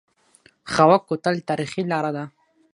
[0.71, 2.23] خاوک کوتل تاریخي لاره ده؟